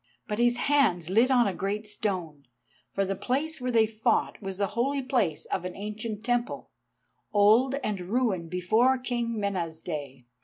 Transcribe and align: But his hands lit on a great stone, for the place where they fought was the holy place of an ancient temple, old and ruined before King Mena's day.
But 0.27 0.39
his 0.39 0.57
hands 0.57 1.11
lit 1.11 1.29
on 1.29 1.45
a 1.45 1.53
great 1.53 1.85
stone, 1.85 2.47
for 2.89 3.05
the 3.05 3.15
place 3.15 3.61
where 3.61 3.69
they 3.69 3.85
fought 3.85 4.41
was 4.41 4.57
the 4.57 4.65
holy 4.73 5.03
place 5.03 5.45
of 5.45 5.63
an 5.63 5.75
ancient 5.75 6.23
temple, 6.25 6.71
old 7.33 7.75
and 7.83 8.01
ruined 8.01 8.49
before 8.49 8.97
King 8.97 9.39
Mena's 9.39 9.79
day. 9.79 10.25